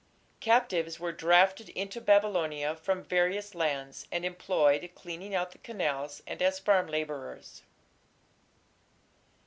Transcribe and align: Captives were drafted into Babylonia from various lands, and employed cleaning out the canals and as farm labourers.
Captives 0.39 0.99
were 0.99 1.11
drafted 1.11 1.69
into 1.69 2.01
Babylonia 2.01 2.75
from 2.75 3.03
various 3.03 3.53
lands, 3.53 4.07
and 4.11 4.25
employed 4.25 4.89
cleaning 4.95 5.35
out 5.35 5.51
the 5.51 5.59
canals 5.59 6.23
and 6.25 6.41
as 6.41 6.57
farm 6.57 6.87
labourers. 6.87 7.61